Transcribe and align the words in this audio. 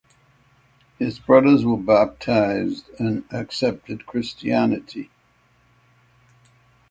His 0.97 1.19
brothers 1.19 1.63
were 1.63 1.77
baptised 1.77 2.89
and 2.97 3.23
accepted 3.31 4.07
Christianity. 4.07 5.11